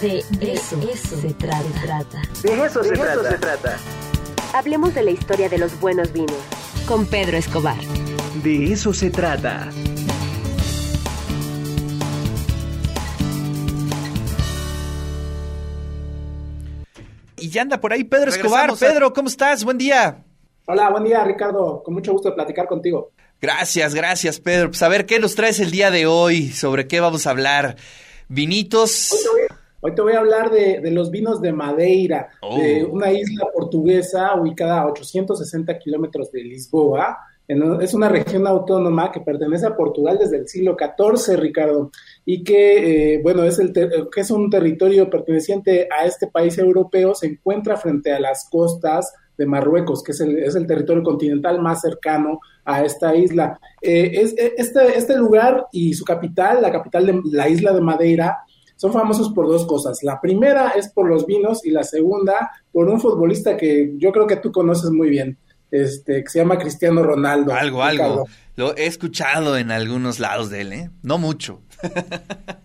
De 0.00 0.24
eso, 0.40 0.80
se, 1.20 1.34
trata. 1.34 1.60
De 2.42 2.64
eso, 2.64 2.82
se, 2.82 2.92
trata. 2.92 3.76
Hablemos 4.54 4.94
de 4.94 5.02
la 5.02 5.10
historia 5.10 5.50
de 5.50 5.58
los 5.58 5.78
buenos 5.80 6.10
vinos. 6.14 6.36
Con 6.86 7.04
Pedro 7.04 7.36
Escobar. 7.36 7.76
De 8.42 8.72
eso 8.72 8.94
se 8.94 9.10
trata. 9.10 9.68
Y 17.36 17.50
ya 17.50 17.60
anda 17.60 17.78
por 17.78 17.92
ahí 17.92 18.04
Pedro 18.04 18.30
Escobar. 18.30 18.72
Pedro, 18.78 19.12
¿cómo 19.12 19.28
estás? 19.28 19.62
Buen 19.62 19.76
día. 19.76 20.24
Hola, 20.66 20.88
buen 20.88 21.04
día 21.04 21.22
Ricardo. 21.22 21.82
Con 21.84 21.92
mucho 21.92 22.12
gusto 22.12 22.30
de 22.30 22.34
platicar 22.34 22.66
contigo. 22.66 23.10
Gracias, 23.42 23.94
gracias 23.94 24.40
Pedro. 24.40 24.70
Pues 24.70 24.82
a 24.82 24.88
ver, 24.88 25.04
¿qué 25.04 25.18
nos 25.18 25.34
traes 25.34 25.60
el 25.60 25.70
día 25.70 25.90
de 25.90 26.06
hoy? 26.06 26.48
¿Sobre 26.48 26.88
qué 26.88 27.00
vamos 27.00 27.26
a 27.26 27.30
hablar? 27.30 27.76
Vinitos. 28.28 29.10
Hoy 29.84 29.96
te 29.96 30.02
voy 30.02 30.12
a, 30.12 30.20
hablar 30.20 30.48
de, 30.52 30.80
los 30.92 31.10
vinos 31.10 31.40
de 31.42 31.52
Madeira, 31.52 32.28
de 32.56 32.84
Oh. 32.84 32.92
una 32.92 33.12
isla 33.12 33.46
portuguesa 33.52 34.32
ubicada 34.40 34.80
a 34.82 34.86
860 34.86 35.76
kilómetros 35.80 36.30
de 36.30 36.44
Lisboa. 36.44 37.18
En- 37.48 37.80
es 37.82 37.92
una 37.92 38.08
región 38.08 38.46
autónoma 38.46 39.10
que 39.10 39.20
pertenece 39.20 39.66
a 39.66 39.74
Portugal 39.76 40.18
desde 40.20 40.36
el 40.36 40.46
siglo 40.48 40.76
XIV, 40.76 41.36
Ricardo, 41.36 41.90
y 42.24 42.44
que, 42.44 43.14
eh, 43.14 43.20
bueno, 43.24 43.42
es, 43.42 43.58
el 43.58 43.72
ter- 43.72 43.90
que 44.14 44.20
es 44.20 44.30
un 44.30 44.48
territorio 44.48 45.10
perteneciente 45.10 45.88
a 45.90 46.06
este 46.06 46.28
país 46.28 46.56
europeo, 46.58 47.16
se 47.16 47.26
encuentra 47.26 47.76
frente 47.76 48.12
a 48.12 48.20
las 48.20 48.48
costas 48.48 49.12
de 49.36 49.46
Marruecos, 49.46 50.04
que 50.04 50.12
es 50.12 50.20
el, 50.20 50.38
es 50.38 50.54
el 50.54 50.68
territorio 50.68 51.02
continental 51.02 51.60
más 51.60 51.80
cercano 51.80 52.38
a 52.64 52.84
esta 52.84 53.16
isla. 53.16 53.58
Eh, 53.80 54.12
es, 54.14 54.32
eh, 54.38 54.52
este, 54.56 54.96
este 54.96 55.16
lugar 55.16 55.66
y 55.72 55.94
su 55.94 56.04
capital, 56.04 56.62
la 56.62 56.70
capital 56.70 57.06
de 57.06 57.20
la 57.32 57.48
isla 57.48 57.72
de 57.72 57.80
Madeira, 57.80 58.38
son 58.82 58.92
famosos 58.92 59.32
por 59.32 59.46
dos 59.46 59.64
cosas. 59.64 60.02
La 60.02 60.20
primera 60.20 60.70
es 60.70 60.88
por 60.88 61.08
los 61.08 61.24
vinos 61.24 61.64
y 61.64 61.70
la 61.70 61.84
segunda 61.84 62.50
por 62.72 62.88
un 62.88 63.00
futbolista 63.00 63.56
que 63.56 63.92
yo 63.96 64.10
creo 64.10 64.26
que 64.26 64.38
tú 64.38 64.50
conoces 64.50 64.90
muy 64.90 65.08
bien, 65.08 65.38
este, 65.70 66.24
que 66.24 66.28
se 66.28 66.40
llama 66.40 66.58
Cristiano 66.58 67.04
Ronaldo. 67.04 67.54
Algo, 67.54 67.84
algo. 67.84 68.24
Lo 68.56 68.76
he 68.76 68.86
escuchado 68.86 69.56
en 69.56 69.70
algunos 69.70 70.18
lados 70.18 70.50
de 70.50 70.62
él, 70.62 70.72
¿eh? 70.72 70.90
No 71.00 71.18
mucho. 71.18 71.60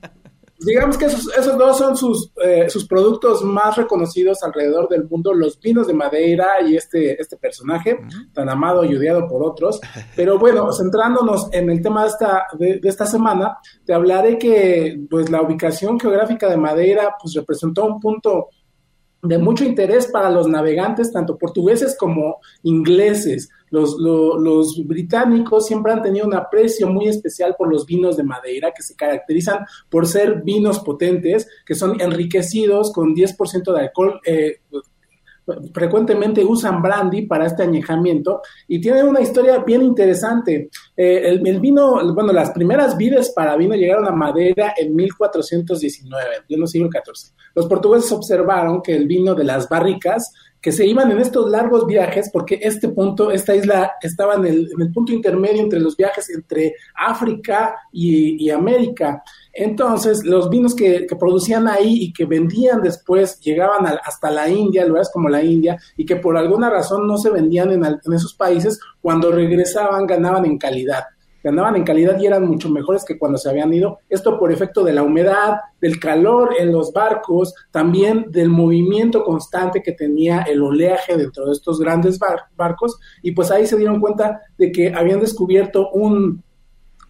Digamos 0.68 0.98
que 0.98 1.06
esos, 1.06 1.34
esos 1.38 1.58
dos 1.58 1.78
son 1.78 1.96
sus, 1.96 2.30
eh, 2.44 2.70
sus 2.70 2.86
productos 2.86 3.42
más 3.42 3.78
reconocidos 3.78 4.44
alrededor 4.44 4.90
del 4.90 5.08
mundo, 5.08 5.34
los 5.34 5.58
vinos 5.62 5.88
de 5.88 5.94
Madeira 5.94 6.62
y 6.62 6.76
este, 6.76 7.20
este 7.22 7.38
personaje, 7.38 7.98
tan 8.34 8.50
amado 8.50 8.84
y 8.84 8.94
odiado 8.94 9.26
por 9.28 9.44
otros. 9.44 9.80
Pero 10.16 10.38
bueno, 10.38 10.72
centrándonos 10.74 11.48
en 11.54 11.70
el 11.70 11.82
tema 11.82 12.04
de 12.04 12.09
esta, 12.09 12.48
de, 12.59 12.80
de 12.80 12.90
esta 12.90 13.06
semana, 13.06 13.58
te 13.86 13.94
hablaré 13.94 14.38
que 14.38 15.00
pues, 15.09 15.30
la 15.30 15.42
ubicación 15.42 15.98
geográfica 15.98 16.50
de 16.50 16.58
Madeira 16.58 17.16
pues, 17.22 17.34
representó 17.34 17.86
un 17.86 18.02
punto 18.02 18.50
de 19.23 19.38
mucho 19.38 19.66
interés 19.66 20.08
para 20.08 20.30
los 20.30 20.48
navegantes, 20.48 21.12
tanto 21.12 21.38
portugueses 21.38 21.98
como 21.98 22.38
ingleses. 22.64 23.50
Los, 23.70 23.98
lo- 24.00 24.38
los 24.40 24.82
británicos 24.88 25.66
siempre 25.68 25.92
han 25.92 26.02
tenido 26.02 26.26
un 26.26 26.34
aprecio 26.36 26.88
muy 26.88 27.08
especial 27.08 27.56
por 27.58 27.70
los 27.70 27.86
vinos 27.86 28.16
de 28.16 28.24
Madeira, 28.24 28.72
que 28.76 28.84
se 28.84 28.96
caracterizan 28.96 29.66
por 29.90 30.08
ser 30.08 30.42
vinos 30.44 30.80
potentes, 30.80 31.48
que 31.66 31.76
son 31.76 32.00
enriquecidos 32.00 32.94
con 32.94 33.14
10% 33.14 33.74
de 33.74 33.80
alcohol. 33.82 34.20
eh, 34.26 34.58
frecuentemente 35.73 36.44
usan 36.44 36.81
brandy 36.81 37.26
para 37.26 37.45
este 37.45 37.64
añejamiento 37.64 38.42
y 38.67 38.81
tiene 38.81 39.03
una 39.03 39.22
historia 39.22 39.59
bien 39.59 39.81
interesante. 39.81 40.70
Eh, 40.95 41.22
el, 41.26 41.59
vino, 41.59 42.14
bueno, 42.14 42.34
las 42.34 42.52
primeras 42.52 42.98
vides 42.98 43.31
para 43.31 43.56
vino 43.56 43.75
llegaron 43.75 44.08
a 44.08 44.12
Madeira 44.12 44.73
en 44.78 44.95
1419, 44.95 46.25
pleno 46.48 46.68
siglo 46.68 46.90
XIV. 46.92 47.34
Los 47.56 47.68
portugueses 47.68 48.12
observaron 48.12 48.81
que 48.81 48.95
el 48.95 49.08
vino 49.08 49.36
de 49.36 49.44
las 49.45 49.70
barricas, 49.70 50.34
que 50.59 50.72
se 50.72 50.86
iban 50.86 51.12
en 51.12 51.20
estos 51.20 51.50
largos 51.50 51.86
viajes, 51.86 52.30
porque 52.34 52.59
este 52.62 52.90
punto, 52.90 53.31
esta 53.31 53.56
isla 53.56 53.94
estaba 54.02 54.35
en 54.35 54.46
el, 54.46 54.91
punto 54.94 55.14
intermedio 55.14 55.62
entre 55.62 55.79
los 55.79 55.96
viajes 55.96 56.29
entre 56.29 56.74
África 56.96 57.75
y 57.91 58.50
América. 58.50 59.24
Entonces, 59.59 60.23
los 60.23 60.51
vinos 60.51 60.75
que, 60.75 61.07
que, 61.07 61.16
producían 61.16 61.68
ahí 61.68 62.03
y 62.03 62.13
que 62.13 62.25
vendían 62.25 62.79
después 62.79 63.40
llegaban 63.40 63.88
hasta 64.03 64.29
la 64.29 64.47
India, 64.47 64.85
lugares 64.85 65.09
como 65.12 65.29
la 65.29 65.41
India, 65.44 65.79
y 65.97 66.06
que 66.06 66.18
por 66.18 66.38
alguna 66.38 66.69
razón 66.69 67.07
no 67.07 67.18
se 67.18 67.31
vendían 67.31 67.72
en, 67.72 67.84
en 67.84 68.13
esos 68.13 68.35
países, 68.35 68.79
cuando 69.01 69.31
regresaban 69.31 70.06
ganaban 70.06 70.46
en 70.46 70.59
calidad 70.59 71.06
ganaban 71.44 71.78
en 71.78 71.85
calidad 71.85 72.19
y 72.19 72.25
eran 72.25 72.46
mucho 72.46 72.69
mejores 72.69 73.06
que 73.06 73.17
cuando 73.17 73.38
se 73.38 73.50
habían 73.50 73.73
ido. 73.73 74.00
Esto 74.09 74.38
por 74.38 74.51
efecto 74.51 74.84
de 74.84 74.91
la 74.91 75.03
humedad, 75.03 75.59
del 75.79 75.97
calor 75.97 76.56
en 76.59 76.73
los 76.73 76.91
barcos, 76.91 77.53
también 77.72 78.25
del 78.29 78.50
movimiento 78.50 79.23
constante 79.23 79.81
que 79.81 79.94
tenía 79.94 80.41
el 80.41 80.62
oleaje 80.62 81.16
dentro 81.16 81.46
de 81.46 81.53
estos 81.53 81.79
grandes 81.79 82.19
bar 82.19 82.47
barcos. 82.57 83.00
Y 83.22 83.31
pues 83.31 83.50
ahí 83.50 83.66
se 83.66 83.78
dieron 83.78 84.01
cuenta 84.01 84.41
de 84.57 84.72
que 84.73 84.94
habían 84.94 85.22
descubierto 85.22 85.90
un, 85.91 86.44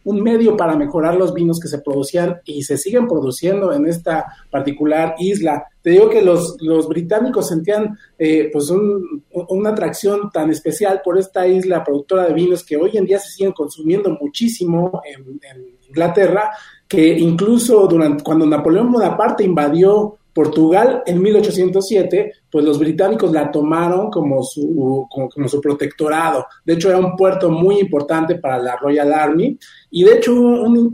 un 0.07 0.23
medio 0.23 0.55
para 0.55 0.77
mejorar 0.77 1.15
los 1.15 1.33
vinos 1.33 1.59
que 1.59 1.67
se 1.67 1.79
producían 1.79 2.37
y 2.45 2.63
se 2.63 2.77
siguen 2.77 3.07
produciendo 3.07 3.73
en 3.73 3.85
esta 3.87 4.25
particular 4.49 5.15
isla. 5.19 5.65
Te 5.81 5.89
digo 5.89 6.09
que 6.09 6.21
los, 6.21 6.57
británicos 6.87 7.49
sentían 7.49 7.97
eh, 8.17 8.49
pues 8.53 8.69
un, 8.69 9.25
una 9.49 9.71
atracción 9.71 10.31
tan 10.31 10.49
especial 10.49 11.01
por 11.03 11.17
esta 11.17 11.45
isla 11.45 11.83
productora 11.83 12.25
de 12.25 12.33
vinos 12.33 12.63
que 12.63 12.77
hoy 12.77 12.91
en 12.95 13.03
día 13.03 13.19
se 13.19 13.31
siguen 13.31 13.51
consumiendo 13.51 14.17
muchísimo 14.21 15.01
en, 15.05 15.41
en 15.43 15.75
Inglaterra, 15.89 16.51
que 16.87 17.19
incluso 17.19 17.85
durante 17.85 18.23
cuando 18.23 18.45
Napoleón 18.45 18.89
Bonaparte 18.89 19.43
invadió 19.43 20.19
Portugal 20.31 21.03
en 21.05 21.21
1807, 21.21 22.31
pues 22.57 22.65
los 22.65 22.79
británicos 22.79 23.31
la 23.31 23.51
tomaron 23.51 24.09
como 24.09 24.41
su, 24.41 25.07
como, 25.11 25.47
su 25.47 25.61
protectorado. 25.61 26.47
De 26.65 26.73
hecho, 26.73 26.89
era 26.89 26.97
un 26.97 27.15
puerto 27.15 27.51
muy 27.51 27.79
importante 27.79 28.33
para 28.33 28.57
la 28.57 28.75
Royal 28.77 29.13
Army. 29.13 29.55
Y 29.91 30.03
de 30.03 30.13
hecho, 30.13 30.33
un, 30.33 30.91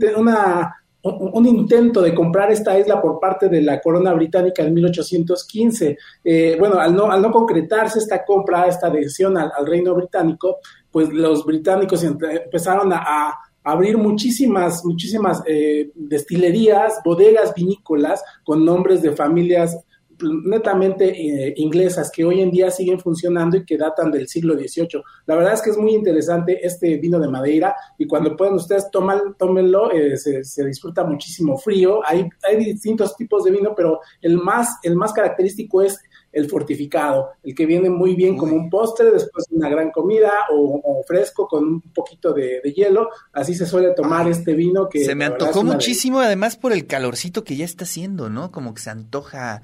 un 1.02 1.46
intento 1.46 2.02
de 2.02 2.14
comprar 2.14 2.52
esta 2.52 2.78
isla 2.78 3.00
por 3.00 3.18
parte 3.18 3.48
de 3.48 3.62
la 3.62 3.80
corona 3.80 4.12
británica 4.12 4.62
en 4.62 4.74
1815. 4.74 5.96
Eh, 6.22 6.56
bueno, 6.58 6.78
al 6.78 6.94
no, 6.94 7.10
al 7.10 7.22
no 7.22 7.30
concretarse 7.30 7.98
esta 7.98 8.26
compra, 8.26 8.66
esta 8.66 8.88
adhesión 8.88 9.38
al, 9.38 9.50
reino 9.66 9.94
británico, 9.94 10.58
pues 10.90 11.08
los 11.14 11.46
británicos 11.46 12.04
empezaron 12.04 12.92
a, 12.92 12.98
a 12.98 13.38
abrir 13.62 13.96
muchísimas, 13.96 14.84
muchísimas 14.84 15.42
eh, 15.46 15.90
destilerías, 15.94 17.00
bodegas 17.02 17.54
vinícolas 17.54 18.22
con 18.44 18.66
nombres 18.66 19.00
de 19.00 19.12
familias 19.12 19.78
netamente 20.22 21.08
eh, 21.08 21.54
inglesas 21.56 22.10
que 22.10 22.24
hoy 22.24 22.40
en 22.40 22.50
día 22.50 22.70
siguen 22.70 23.00
funcionando 23.00 23.56
y 23.56 23.64
que 23.64 23.76
datan 23.76 24.10
del 24.10 24.28
siglo 24.28 24.54
XVIII. 24.54 25.02
La 25.26 25.36
verdad 25.36 25.54
es 25.54 25.62
que 25.62 25.70
es 25.70 25.78
muy 25.78 25.94
interesante 25.94 26.64
este 26.64 26.96
vino 26.98 27.18
de 27.18 27.28
Madeira 27.28 27.74
y 27.98 28.06
cuando 28.06 28.36
puedan 28.36 28.54
ustedes 28.54 28.90
toman, 28.90 29.34
tómenlo, 29.38 29.90
eh, 29.92 30.16
se, 30.16 30.44
se, 30.44 30.64
disfruta 30.64 31.04
muchísimo 31.04 31.56
frío. 31.58 32.00
Hay, 32.06 32.28
hay 32.42 32.56
distintos 32.56 33.16
tipos 33.16 33.44
de 33.44 33.50
vino, 33.50 33.74
pero 33.76 34.00
el 34.20 34.38
más, 34.38 34.78
el 34.82 34.96
más 34.96 35.12
característico 35.12 35.82
es 35.82 35.98
el 36.34 36.50
fortificado, 36.50 37.30
el 37.42 37.54
que 37.54 37.64
viene 37.64 37.88
muy 37.88 38.14
bien 38.14 38.36
como 38.36 38.54
un 38.54 38.68
postre 38.68 39.10
después 39.10 39.46
de 39.48 39.56
una 39.56 39.68
gran 39.68 39.90
comida 39.90 40.32
o, 40.52 40.80
o 40.84 41.02
fresco 41.04 41.46
con 41.46 41.64
un 41.64 41.80
poquito 41.80 42.32
de, 42.32 42.60
de, 42.62 42.72
hielo. 42.72 43.08
Así 43.32 43.54
se 43.54 43.66
suele 43.66 43.94
tomar 43.94 44.28
este 44.28 44.52
vino 44.54 44.88
que... 44.88 45.04
Se 45.04 45.14
me 45.14 45.24
antojó 45.24 45.62
muchísimo, 45.62 46.18
de... 46.20 46.26
además 46.26 46.56
por 46.56 46.72
el 46.72 46.86
calorcito 46.86 47.44
que 47.44 47.56
ya 47.56 47.64
está 47.64 47.84
haciendo, 47.84 48.28
¿no? 48.28 48.50
Como 48.50 48.74
que 48.74 48.82
se 48.82 48.90
antoja, 48.90 49.62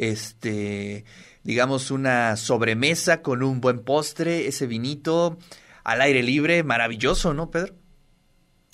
este, 0.00 1.04
digamos, 1.44 1.90
una 1.90 2.36
sobremesa 2.36 3.20
con 3.20 3.42
un 3.42 3.60
buen 3.60 3.80
postre, 3.80 4.46
ese 4.46 4.66
vinito 4.66 5.36
al 5.84 6.00
aire 6.00 6.22
libre, 6.22 6.64
maravilloso, 6.64 7.34
¿no, 7.34 7.50
Pedro? 7.50 7.74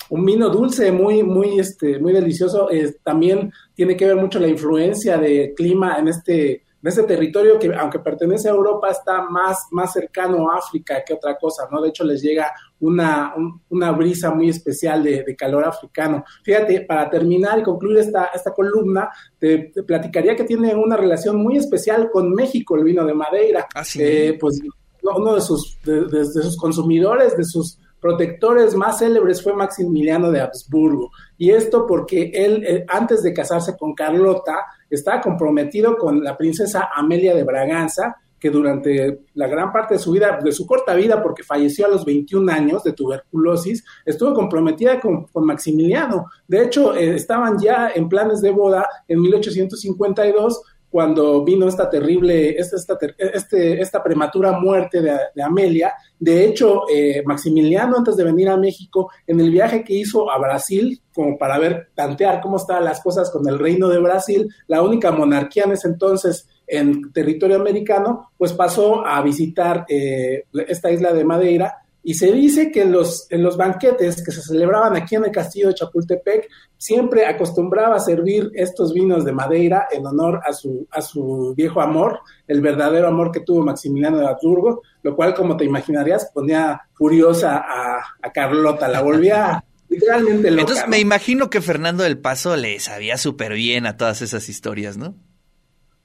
un 0.09 0.23
vino 0.23 0.49
dulce 0.49 0.89
muy 0.89 1.21
muy 1.21 1.59
este 1.59 1.99
muy 1.99 2.13
delicioso 2.13 2.71
eh, 2.71 2.95
también 3.03 3.51
tiene 3.75 3.97
que 3.97 4.05
ver 4.05 4.15
mucho 4.15 4.39
la 4.39 4.47
influencia 4.47 5.17
de 5.17 5.53
clima 5.53 5.97
en 5.99 6.07
este 6.07 6.63
en 6.81 6.87
este 6.87 7.03
territorio 7.03 7.57
que 7.57 7.73
aunque 7.73 7.99
pertenece 7.99 8.47
a 8.47 8.51
Europa 8.51 8.89
está 8.89 9.23
más 9.23 9.67
más 9.71 9.93
cercano 9.93 10.51
a 10.51 10.57
África 10.57 11.03
que 11.05 11.13
otra 11.13 11.37
cosa 11.37 11.67
no 11.71 11.81
de 11.81 11.89
hecho 11.89 12.03
les 12.03 12.21
llega 12.21 12.51
una 12.79 13.33
un, 13.35 13.61
una 13.69 13.91
brisa 13.91 14.31
muy 14.31 14.49
especial 14.49 15.03
de, 15.03 15.23
de, 15.23 15.35
calor 15.35 15.65
africano. 15.65 16.23
Fíjate 16.43 16.81
para 16.81 17.09
terminar 17.09 17.59
y 17.59 17.63
concluir 17.63 17.97
esta 17.97 18.25
esta 18.25 18.53
columna 18.53 19.09
te, 19.39 19.71
te, 19.73 19.83
platicaría 19.83 20.35
que 20.35 20.43
tiene 20.43 20.75
una 20.75 20.95
relación 20.95 21.37
muy 21.37 21.57
especial 21.57 22.09
con 22.11 22.31
México 22.33 22.75
el 22.75 22.83
vino 22.83 23.03
de 23.05 23.13
Madeira. 23.13 23.67
¿Ah, 23.73 23.83
sí? 23.83 23.99
eh, 24.01 24.37
pues 24.39 24.61
uno 25.01 25.35
de 25.35 25.41
sus 25.41 25.79
de, 25.83 26.01
de, 26.05 26.19
de 26.19 26.43
sus 26.43 26.57
consumidores 26.57 27.35
de 27.35 27.45
sus 27.45 27.79
protectores 27.99 28.75
más 28.75 28.99
célebres 28.99 29.41
fue 29.41 29.53
Maximiliano 29.53 30.31
de 30.31 30.41
Habsburgo. 30.41 31.11
Y 31.37 31.51
esto 31.51 31.85
porque 31.87 32.31
él, 32.33 32.63
eh, 32.65 32.85
antes 32.87 33.23
de 33.23 33.33
casarse 33.33 33.75
con 33.77 33.93
Carlota, 33.93 34.65
estaba 34.89 35.21
comprometido 35.21 35.97
con 35.97 36.23
la 36.23 36.37
princesa 36.37 36.89
Amelia 36.93 37.35
de 37.35 37.43
Braganza, 37.43 38.17
que 38.39 38.51
durante 38.51 39.21
la 39.33 39.47
gran 39.47 39.71
parte 39.71 39.95
de 39.95 39.99
su 39.99 40.11
vida, 40.11 40.39
de 40.43 40.51
su 40.51 40.67
corta 40.67 40.93
vida, 40.93 41.23
porque 41.23 41.43
falleció 41.43 41.87
a 41.87 41.89
los 41.89 42.05
21 42.05 42.51
años 42.51 42.83
de 42.83 42.93
tuberculosis, 42.93 43.83
estuvo 44.05 44.33
comprometida 44.33 44.99
con, 44.99 45.27
Maximiliano. 45.33 46.27
De 46.47 46.63
hecho, 46.63 46.95
eh, 46.95 47.15
estaban 47.15 47.57
ya 47.57 47.91
en 47.95 48.07
planes 48.07 48.41
de 48.41 48.51
boda 48.51 48.87
en 49.07 49.21
1852 49.21 50.61
cuando 50.97 51.43
vino 51.43 51.67
esta 51.67 51.87
terrible, 51.87 52.57
esta, 52.57 52.75
esta, 52.75 52.97
este, 53.19 53.79
esta 53.79 54.03
prematura 54.03 54.59
muerte 54.59 54.99
de, 54.99 55.43
Amelia. 55.43 55.93
De 56.17 56.43
hecho, 56.43 56.89
eh, 56.91 57.21
Maximiliano, 57.23 57.97
antes 57.97 58.17
de 58.17 58.23
venir 58.23 58.49
a 58.49 58.57
México, 58.57 59.11
en 59.27 59.39
el 59.39 59.51
viaje 59.51 59.83
que 59.83 59.93
hizo 59.93 60.31
a 60.31 60.39
Brasil, 60.39 60.99
como 61.13 61.37
para 61.37 61.59
ver, 61.59 61.89
tantear 61.93 62.41
cómo 62.41 62.57
estaban 62.57 62.83
las 62.83 62.99
cosas 62.99 63.29
con 63.29 63.47
el 63.47 63.59
reino 63.59 63.89
de 63.89 63.99
Brasil, 63.99 64.49
la 64.65 64.81
única 64.81 65.11
monarquía 65.11 65.65
en 65.65 65.73
ese 65.73 65.87
entonces 65.87 66.49
en 66.65 67.13
territorio 67.13 67.57
americano, 67.57 68.31
pues 68.35 68.53
pasó 68.53 69.05
a 69.05 69.21
visitar 69.21 69.85
eh, 69.89 70.45
esta 70.67 70.89
isla 70.89 71.13
de 71.13 71.23
Madeira 71.23 71.75
y 72.07 72.13
se 72.13 72.31
dice 72.31 72.71
que 72.71 72.83
en 72.83 72.93
los, 72.93 73.27
en 73.31 73.43
los 73.43 73.57
banquetes 73.57 74.23
que 74.23 74.31
se 74.31 74.41
celebraban 74.41 74.95
aquí 74.95 75.15
en 75.15 75.25
el 75.25 75.31
castillo 75.31 75.67
de 75.67 75.73
Chapultepec, 75.73 76.47
siempre 76.77 77.25
acostumbraba 77.25 77.97
a 77.97 77.99
servir 77.99 78.49
estos 78.53 78.93
vinos 78.93 79.25
de 79.25 79.33
Madeira 79.33 79.89
en 79.91 80.05
honor 80.05 80.39
a 80.45 80.53
su, 80.53 80.87
a 80.89 81.01
su 81.01 81.53
viejo 81.57 81.81
amor, 81.81 82.21
el 82.47 82.61
verdadero 82.61 83.09
amor 83.09 83.29
que 83.29 83.41
tuvo 83.41 83.61
Maximiliano 83.61 84.19
de 84.19 84.27
Habsburgo, 84.27 84.83
lo 85.03 85.17
cual, 85.17 85.33
como 85.33 85.57
te 85.57 85.65
imaginarías, 85.65 86.31
ponía 86.33 86.79
furiosa 86.93 87.57
a, 87.57 87.97
a 88.23 88.31
Carlota, 88.31 88.87
la 88.87 89.01
volvía 89.01 89.65
literalmente 89.89 90.49
loca. 90.49 90.61
Entonces 90.61 90.87
me 90.87 90.99
imagino 90.99 91.49
que 91.49 91.59
Fernando 91.59 92.03
del 92.05 92.19
Paso 92.19 92.55
le 92.55 92.79
sabía 92.79 93.17
súper 93.17 93.51
bien 93.51 93.85
a 93.85 93.97
todas 93.97 94.21
esas 94.21 94.47
historias, 94.47 94.95
¿no? 94.95 95.13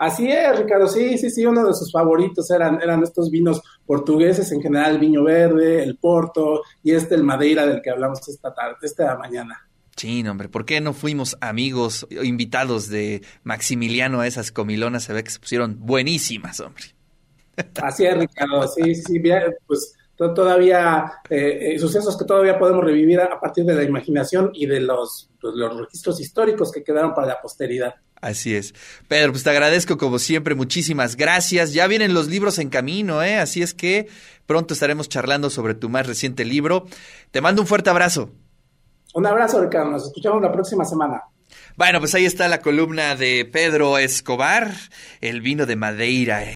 Así 0.02 0.28
es, 0.28 0.58
Ricardo, 0.58 0.88
sí, 0.88 1.16
sí, 1.16 1.31
sí, 1.31 1.46
uno 1.46 1.64
de 1.64 1.75
sus 1.75 1.93
favoritos 1.93 2.50
eran, 2.50 2.82
eran 2.82 3.04
estos 3.04 3.31
vinos 3.31 3.62
portugueses, 3.87 4.50
en 4.50 4.60
general 4.60 4.94
el 4.94 4.99
viño 4.99 5.22
verde, 5.22 5.81
el 5.81 5.96
porto 5.96 6.62
y 6.82 6.90
este, 6.90 7.14
el 7.14 7.22
madeira 7.22 7.64
del 7.66 7.81
que 7.81 7.90
hablamos 7.90 8.28
esta 8.28 8.52
tarde, 8.52 8.78
esta 8.82 9.16
mañana. 9.16 9.64
Sí, 9.94 10.26
hombre, 10.26 10.49
¿por 10.49 10.64
qué 10.64 10.81
no 10.81 10.93
fuimos 10.93 11.37
amigos, 11.40 12.04
invitados 12.10 12.88
de 12.88 13.22
Maximiliano 13.44 14.19
a 14.19 14.26
esas 14.26 14.50
comilonas? 14.50 15.04
Se 15.04 15.12
ve 15.12 15.22
que 15.22 15.31
se 15.31 15.38
pusieron 15.38 15.76
buenísimas, 15.78 16.58
hombre. 16.58 16.82
Así 17.81 18.04
es, 18.04 18.19
Ricardo, 18.19 18.66
sí, 18.66 18.96
sí, 18.96 19.22
pues 19.69 19.94
todavía, 20.30 21.20
eh, 21.28 21.74
eh, 21.74 21.78
sucesos 21.78 22.16
que 22.16 22.24
todavía 22.24 22.58
podemos 22.58 22.84
revivir 22.84 23.20
a, 23.20 23.40
partir 23.40 23.64
de 23.64 23.74
la 23.74 23.82
imaginación 23.82 24.50
y 24.54 24.66
de 24.66 24.80
los, 24.80 25.30
pues, 25.40 25.54
los 25.54 25.76
registros 25.76 26.20
históricos 26.20 26.70
que 26.70 26.84
quedaron 26.84 27.14
para 27.14 27.26
la 27.26 27.40
posteridad. 27.40 27.94
Así 28.20 28.54
es. 28.54 28.72
Pedro, 29.08 29.32
pues 29.32 29.42
te 29.42 29.50
agradezco 29.50 29.98
como 29.98 30.20
siempre, 30.20 30.54
muchísimas 30.54 31.16
gracias. 31.16 31.72
Ya 31.72 31.88
vienen 31.88 32.14
los 32.14 32.28
libros 32.28 32.58
en 32.58 32.69
camino, 32.70 33.22
¿eh? 33.22 33.38
Así 33.38 33.62
es 33.62 33.74
que 33.74 34.08
pronto 34.46 34.74
estaremos 34.74 35.08
charlando 35.08 35.50
sobre 35.50 35.74
tu 35.74 35.88
más 35.88 36.06
reciente 36.06 36.44
libro. 36.44 36.86
Te 37.32 37.40
mando 37.40 37.62
un 37.62 37.66
fuerte 37.66 37.90
abrazo. 37.90 38.30
Un 39.14 39.26
abrazo, 39.26 39.60
Ricardo. 39.60 39.90
Nos 39.90 40.06
escuchamos 40.06 40.40
la 40.40 40.52
próxima 40.52 40.84
semana. 40.84 41.22
Bueno, 41.76 42.00
pues 42.00 42.14
ahí 42.14 42.25
está 42.25 42.48
la 42.48 42.60
columna 42.60 43.16
de 43.16 43.44
Pedro 43.50 43.98
Escobar, 43.98 44.72
el 45.20 45.40
vino 45.40 45.66
de 45.66 45.76
Madeira. 45.76 46.42